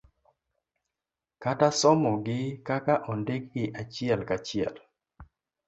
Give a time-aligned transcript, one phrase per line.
[1.43, 4.75] kata somogi kaka ondikgi achiel kachiel